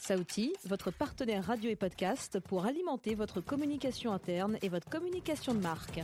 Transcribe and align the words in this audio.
Sauti, 0.00 0.54
votre 0.66 0.90
partenaire 0.90 1.44
radio 1.44 1.68
et 1.70 1.76
podcast 1.76 2.40
pour 2.40 2.64
alimenter 2.64 3.14
votre 3.14 3.40
communication 3.42 4.12
interne 4.12 4.56
et 4.62 4.70
votre 4.70 4.88
communication 4.88 5.54
de 5.54 5.60
marque. 5.60 6.00